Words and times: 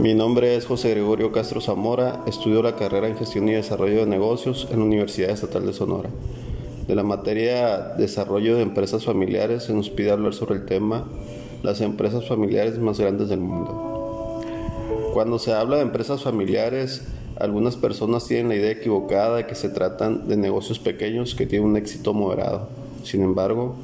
Mi 0.00 0.14
nombre 0.14 0.54
es 0.54 0.64
José 0.64 0.90
Gregorio 0.90 1.32
Castro 1.32 1.60
Zamora, 1.60 2.22
estudio 2.24 2.62
la 2.62 2.76
carrera 2.76 3.08
en 3.08 3.16
Gestión 3.16 3.48
y 3.48 3.52
Desarrollo 3.52 3.96
de 3.96 4.06
Negocios 4.06 4.68
en 4.70 4.78
la 4.78 4.84
Universidad 4.84 5.30
Estatal 5.30 5.66
de 5.66 5.72
Sonora. 5.72 6.08
De 6.86 6.94
la 6.94 7.02
materia 7.02 7.94
Desarrollo 7.98 8.54
de 8.54 8.62
Empresas 8.62 9.04
Familiares 9.04 9.64
se 9.64 9.72
nos 9.72 9.90
pide 9.90 10.12
hablar 10.12 10.34
sobre 10.34 10.54
el 10.54 10.66
tema 10.66 11.04
las 11.64 11.80
empresas 11.80 12.28
familiares 12.28 12.78
más 12.78 13.00
grandes 13.00 13.28
del 13.28 13.40
mundo. 13.40 14.40
Cuando 15.14 15.40
se 15.40 15.52
habla 15.52 15.78
de 15.78 15.82
empresas 15.82 16.22
familiares, 16.22 17.02
algunas 17.36 17.76
personas 17.76 18.24
tienen 18.24 18.50
la 18.50 18.54
idea 18.54 18.70
equivocada 18.70 19.38
de 19.38 19.46
que 19.46 19.56
se 19.56 19.68
tratan 19.68 20.28
de 20.28 20.36
negocios 20.36 20.78
pequeños 20.78 21.34
que 21.34 21.46
tienen 21.46 21.70
un 21.70 21.76
éxito 21.76 22.14
moderado. 22.14 22.68
Sin 23.02 23.24
embargo, 23.24 23.74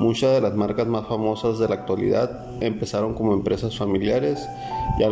muchas 0.00 0.32
de 0.32 0.40
las 0.40 0.54
marcas 0.54 0.86
más 0.86 1.06
famosas 1.06 1.58
de 1.58 1.68
la 1.68 1.74
actualidad 1.74 2.46
empezaron 2.60 3.14
como 3.14 3.34
empresas 3.34 3.76
familiares 3.76 4.40
y, 4.98 5.02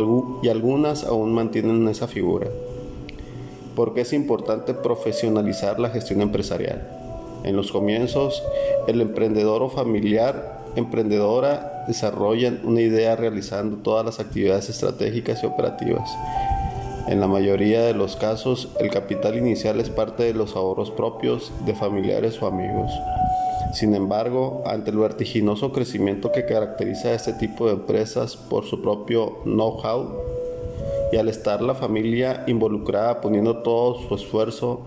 algunas 0.49 1.03
aún 1.03 1.33
mantienen 1.33 1.87
esa 1.87 2.07
figura. 2.07 2.47
¿Por 3.75 3.93
qué 3.93 4.01
es 4.01 4.13
importante 4.13 4.73
profesionalizar 4.73 5.79
la 5.79 5.89
gestión 5.89 6.21
empresarial? 6.21 6.87
En 7.43 7.55
los 7.55 7.71
comienzos, 7.71 8.43
el 8.87 8.99
emprendedor 8.99 9.61
o 9.61 9.69
familiar 9.69 10.59
emprendedora 10.75 11.85
desarrollan 11.87 12.59
una 12.63 12.81
idea 12.81 13.15
realizando 13.15 13.77
todas 13.77 14.05
las 14.05 14.19
actividades 14.19 14.69
estratégicas 14.69 15.43
y 15.43 15.45
operativas. 15.45 16.09
En 17.07 17.19
la 17.19 17.27
mayoría 17.27 17.83
de 17.83 17.93
los 17.93 18.15
casos, 18.15 18.69
el 18.79 18.89
capital 18.89 19.37
inicial 19.37 19.79
es 19.79 19.89
parte 19.89 20.23
de 20.23 20.33
los 20.33 20.55
ahorros 20.55 20.91
propios 20.91 21.51
de 21.65 21.73
familiares 21.73 22.41
o 22.41 22.47
amigos. 22.47 22.91
Sin 23.73 23.93
embargo, 23.93 24.63
ante 24.65 24.91
el 24.91 24.97
vertiginoso 24.97 25.71
crecimiento 25.71 26.31
que 26.31 26.45
caracteriza 26.45 27.09
a 27.09 27.13
este 27.13 27.33
tipo 27.33 27.67
de 27.67 27.73
empresas 27.73 28.35
por 28.35 28.65
su 28.65 28.81
propio 28.81 29.39
know-how, 29.43 30.39
y 31.11 31.17
al 31.17 31.27
estar 31.27 31.61
la 31.61 31.75
familia 31.75 32.43
involucrada 32.47 33.21
poniendo 33.21 33.57
todo 33.57 33.99
su 34.07 34.15
esfuerzo 34.15 34.81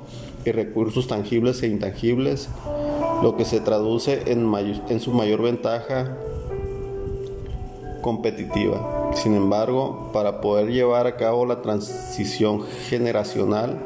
y 0.44 0.52
recursos 0.52 1.06
tangibles 1.06 1.62
e 1.62 1.68
intangibles, 1.68 2.48
lo 3.22 3.36
que 3.36 3.44
se 3.44 3.60
traduce 3.60 4.22
en, 4.26 5.00
su 5.00 5.12
mayor 5.12 5.42
ventaja 5.42 6.16
competitiva. 8.00 9.10
Sin 9.14 9.34
embargo, 9.34 10.10
para 10.12 10.40
poder 10.40 10.70
llevar 10.70 11.06
a 11.06 11.16
cabo 11.16 11.46
la 11.46 11.62
transición 11.62 12.62
generacional, 12.88 13.78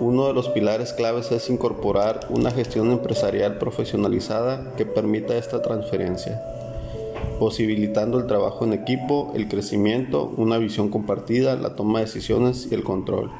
uno 0.00 0.26
de 0.26 0.34
los 0.34 0.48
pilares 0.48 0.92
claves 0.92 1.30
es 1.32 1.48
incorporar 1.50 2.26
una 2.30 2.50
gestión 2.50 2.90
empresarial 2.90 3.58
profesionalizada 3.58 4.74
que 4.76 4.86
permita 4.86 5.36
esta 5.36 5.62
transferencia, 5.62 6.40
posibilitando 7.38 8.18
el 8.18 8.26
trabajo 8.26 8.64
en 8.64 8.72
equipo, 8.72 9.32
el 9.34 9.48
crecimiento, 9.48 10.32
una 10.36 10.58
visión 10.58 10.88
compartida, 10.88 11.56
la 11.56 11.74
toma 11.74 12.00
de 12.00 12.06
decisiones 12.06 12.68
y 12.70 12.74
el 12.74 12.84
control. 12.84 13.30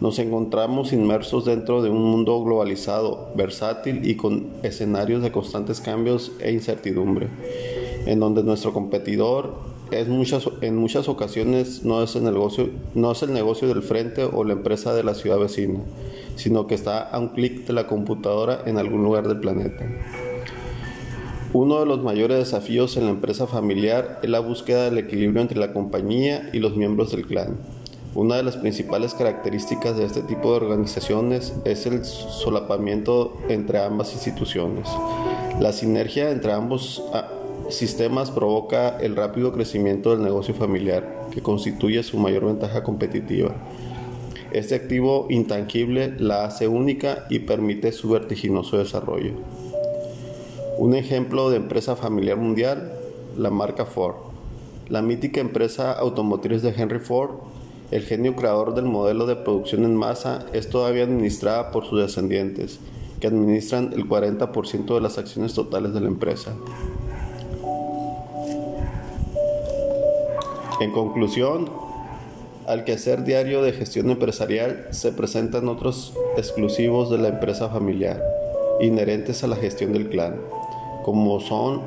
Nos 0.00 0.18
encontramos 0.18 0.92
inmersos 0.92 1.44
dentro 1.44 1.82
de 1.82 1.90
un 1.90 2.02
mundo 2.02 2.42
globalizado, 2.42 3.28
versátil 3.34 4.08
y 4.08 4.16
con 4.16 4.48
escenarios 4.62 5.22
de 5.22 5.32
constantes 5.32 5.80
cambios 5.80 6.32
e 6.40 6.52
incertidumbre, 6.52 7.28
en 8.06 8.20
donde 8.20 8.42
nuestro 8.42 8.72
competidor 8.72 9.73
es 10.00 10.08
muchas, 10.08 10.48
en 10.60 10.76
muchas 10.76 11.08
ocasiones 11.08 11.84
no 11.84 12.02
es, 12.02 12.16
el 12.16 12.24
negocio, 12.24 12.70
no 12.94 13.12
es 13.12 13.22
el 13.22 13.32
negocio 13.32 13.68
del 13.68 13.82
frente 13.82 14.24
o 14.24 14.44
la 14.44 14.52
empresa 14.52 14.94
de 14.94 15.04
la 15.04 15.14
ciudad 15.14 15.38
vecina, 15.38 15.80
sino 16.36 16.66
que 16.66 16.74
está 16.74 17.02
a 17.02 17.18
un 17.18 17.28
clic 17.28 17.66
de 17.66 17.72
la 17.72 17.86
computadora 17.86 18.62
en 18.66 18.78
algún 18.78 19.02
lugar 19.02 19.28
del 19.28 19.40
planeta. 19.40 19.84
Uno 21.52 21.78
de 21.78 21.86
los 21.86 22.02
mayores 22.02 22.38
desafíos 22.38 22.96
en 22.96 23.04
la 23.04 23.10
empresa 23.10 23.46
familiar 23.46 24.18
es 24.22 24.28
la 24.28 24.40
búsqueda 24.40 24.86
del 24.86 24.98
equilibrio 24.98 25.40
entre 25.40 25.58
la 25.58 25.72
compañía 25.72 26.50
y 26.52 26.58
los 26.58 26.76
miembros 26.76 27.12
del 27.12 27.26
clan. 27.26 27.56
Una 28.14 28.36
de 28.36 28.44
las 28.44 28.56
principales 28.56 29.14
características 29.14 29.96
de 29.96 30.04
este 30.04 30.22
tipo 30.22 30.50
de 30.50 30.56
organizaciones 30.66 31.52
es 31.64 31.86
el 31.86 32.04
solapamiento 32.04 33.36
entre 33.48 33.82
ambas 33.82 34.12
instituciones. 34.12 34.88
La 35.60 35.72
sinergia 35.72 36.30
entre 36.30 36.52
ambos 36.52 37.04
ah, 37.12 37.28
sistemas 37.70 38.30
provoca 38.30 38.98
el 38.98 39.16
rápido 39.16 39.52
crecimiento 39.52 40.10
del 40.10 40.22
negocio 40.22 40.54
familiar, 40.54 41.28
que 41.30 41.42
constituye 41.42 42.02
su 42.02 42.18
mayor 42.18 42.46
ventaja 42.46 42.82
competitiva. 42.82 43.54
Este 44.52 44.74
activo 44.74 45.26
intangible 45.30 46.14
la 46.18 46.44
hace 46.44 46.68
única 46.68 47.26
y 47.30 47.40
permite 47.40 47.92
su 47.92 48.08
vertiginoso 48.10 48.78
desarrollo. 48.78 49.32
Un 50.78 50.94
ejemplo 50.94 51.50
de 51.50 51.56
empresa 51.56 51.96
familiar 51.96 52.36
mundial, 52.36 52.92
la 53.36 53.50
marca 53.50 53.84
Ford. 53.84 54.16
La 54.88 55.02
mítica 55.02 55.40
empresa 55.40 55.92
automotriz 55.92 56.62
de 56.62 56.74
Henry 56.76 56.98
Ford 56.98 57.32
el 57.90 58.02
genio 58.02 58.34
creador 58.34 58.74
del 58.74 58.86
modelo 58.86 59.24
de 59.26 59.36
producción 59.36 59.84
en 59.84 59.94
masa 59.94 60.46
es 60.52 60.68
todavía 60.68 61.04
administrada 61.04 61.70
por 61.70 61.84
sus 61.84 62.00
descendientes, 62.00 62.80
que 63.20 63.26
administran 63.26 63.92
el 63.92 64.08
40% 64.08 64.94
de 64.94 65.00
las 65.00 65.18
acciones 65.18 65.54
totales 65.54 65.92
de 65.92 66.00
la 66.00 66.08
empresa. 66.08 66.54
En 70.80 70.90
conclusión, 70.90 71.70
al 72.66 72.84
quehacer 72.84 73.22
diario 73.24 73.62
de 73.62 73.72
gestión 73.72 74.10
empresarial 74.10 74.88
se 74.90 75.12
presentan 75.12 75.68
otros 75.68 76.14
exclusivos 76.36 77.10
de 77.10 77.18
la 77.18 77.28
empresa 77.28 77.68
familiar, 77.68 78.20
inherentes 78.80 79.44
a 79.44 79.46
la 79.46 79.54
gestión 79.56 79.92
del 79.92 80.08
clan, 80.08 80.40
como 81.04 81.38
son 81.38 81.82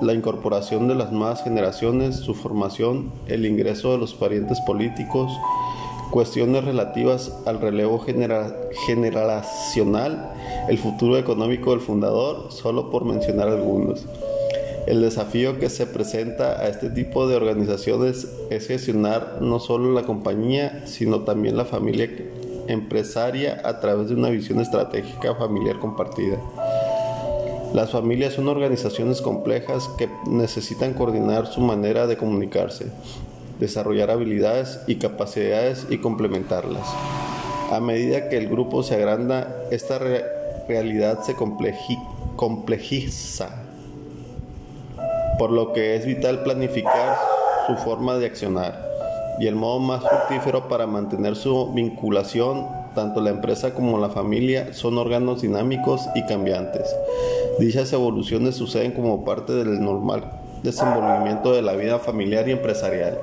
la 0.00 0.14
incorporación 0.14 0.88
de 0.88 0.94
las 0.94 1.12
nuevas 1.12 1.44
generaciones, 1.44 2.16
su 2.16 2.34
formación, 2.34 3.12
el 3.26 3.44
ingreso 3.44 3.92
de 3.92 3.98
los 3.98 4.14
parientes 4.14 4.58
políticos, 4.62 5.30
cuestiones 6.10 6.64
relativas 6.64 7.30
al 7.44 7.60
relevo 7.60 7.98
generacional, 8.86 10.32
el 10.68 10.78
futuro 10.78 11.18
económico 11.18 11.72
del 11.72 11.80
fundador, 11.80 12.50
solo 12.50 12.90
por 12.90 13.04
mencionar 13.04 13.48
algunos. 13.48 14.06
El 14.86 15.00
desafío 15.00 15.58
que 15.58 15.70
se 15.70 15.86
presenta 15.86 16.60
a 16.60 16.68
este 16.68 16.90
tipo 16.90 17.26
de 17.26 17.36
organizaciones 17.36 18.28
es 18.50 18.66
gestionar 18.66 19.38
no 19.40 19.58
solo 19.58 19.92
la 19.92 20.02
compañía, 20.02 20.82
sino 20.86 21.20
también 21.20 21.56
la 21.56 21.64
familia 21.64 22.10
empresaria 22.68 23.62
a 23.64 23.80
través 23.80 24.08
de 24.08 24.14
una 24.14 24.28
visión 24.28 24.60
estratégica 24.60 25.34
familiar 25.36 25.78
compartida. 25.78 26.38
Las 27.72 27.92
familias 27.92 28.34
son 28.34 28.46
organizaciones 28.48 29.22
complejas 29.22 29.88
que 29.96 30.08
necesitan 30.26 30.92
coordinar 30.92 31.46
su 31.46 31.62
manera 31.62 32.06
de 32.06 32.18
comunicarse, 32.18 32.86
desarrollar 33.58 34.10
habilidades 34.10 34.80
y 34.86 34.96
capacidades 34.96 35.86
y 35.88 35.96
complementarlas. 35.98 36.86
A 37.72 37.80
medida 37.80 38.28
que 38.28 38.36
el 38.36 38.50
grupo 38.50 38.82
se 38.82 38.96
agranda, 38.96 39.64
esta 39.70 39.98
realidad 40.68 41.22
se 41.24 41.34
complejiza, 42.36 43.63
por 45.38 45.50
lo 45.50 45.72
que 45.72 45.96
es 45.96 46.06
vital 46.06 46.42
planificar 46.42 47.18
su 47.66 47.76
forma 47.76 48.16
de 48.16 48.26
accionar 48.26 48.84
y 49.38 49.46
el 49.46 49.56
modo 49.56 49.80
más 49.80 50.02
fructífero 50.02 50.68
para 50.68 50.86
mantener 50.86 51.34
su 51.36 51.72
vinculación, 51.72 52.66
tanto 52.94 53.20
la 53.20 53.30
empresa 53.30 53.74
como 53.74 53.98
la 53.98 54.08
familia 54.08 54.72
son 54.72 54.96
órganos 54.98 55.42
dinámicos 55.42 56.08
y 56.14 56.24
cambiantes. 56.26 56.94
Dichas 57.58 57.92
evoluciones 57.92 58.54
suceden 58.54 58.92
como 58.92 59.24
parte 59.24 59.52
del 59.52 59.80
normal 59.82 60.24
desenvolvimiento 60.62 61.52
de 61.52 61.62
la 61.62 61.74
vida 61.74 61.98
familiar 61.98 62.48
y 62.48 62.52
empresarial. 62.52 63.18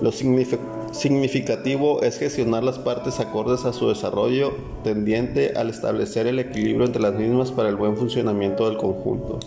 Lo 0.00 0.10
significativo 0.10 2.02
es 2.02 2.18
gestionar 2.18 2.64
las 2.64 2.78
partes 2.80 3.20
acordes 3.20 3.64
a 3.64 3.72
su 3.72 3.88
desarrollo, 3.88 4.52
tendiente 4.82 5.52
al 5.56 5.70
establecer 5.70 6.26
el 6.26 6.40
equilibrio 6.40 6.84
entre 6.84 7.00
las 7.00 7.14
mismas 7.14 7.52
para 7.52 7.68
el 7.68 7.76
buen 7.76 7.96
funcionamiento 7.96 8.68
del 8.68 8.78
conjunto. 8.78 9.38